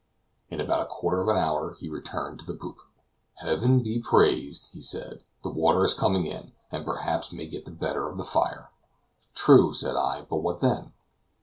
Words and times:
In 0.49 0.59
about 0.59 0.81
a 0.81 0.87
quarter 0.87 1.21
of 1.21 1.27
an 1.27 1.37
hour 1.37 1.75
he 1.79 1.87
returned 1.87 2.39
to 2.39 2.45
the 2.47 2.55
poop. 2.55 2.77
"Heaven 3.35 3.83
be 3.83 3.99
praised!" 4.01 4.69
he 4.73 4.81
said, 4.81 5.23
"the 5.43 5.51
water 5.51 5.83
is 5.83 5.93
coming 5.93 6.25
in, 6.25 6.53
and 6.71 6.83
perhaps 6.83 7.31
may 7.31 7.45
get 7.45 7.65
the 7.65 7.71
better 7.71 8.09
of 8.09 8.17
the 8.17 8.23
fire." 8.23 8.71
"True," 9.35 9.75
said 9.75 9.95
I, 9.95 10.25
"but 10.27 10.37
what 10.37 10.59
then?" 10.59 10.93